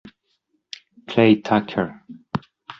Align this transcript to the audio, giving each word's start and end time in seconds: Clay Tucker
Clay 1.07 1.41
Tucker 1.45 2.01